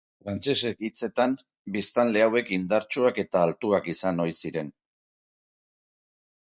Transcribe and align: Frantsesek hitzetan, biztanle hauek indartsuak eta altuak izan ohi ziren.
Frantsesek 0.27 0.79
hitzetan, 0.87 1.35
biztanle 1.75 2.25
hauek 2.29 2.49
indartsuak 2.57 3.23
eta 3.27 3.45
altuak 3.51 3.93
izan 3.95 4.27
ohi 4.27 4.39
ziren. 4.43 4.75